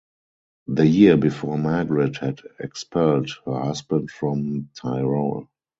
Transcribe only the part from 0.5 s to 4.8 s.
The year before Margaret had expelled her husband from